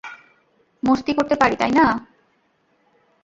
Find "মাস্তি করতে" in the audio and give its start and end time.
0.83-1.35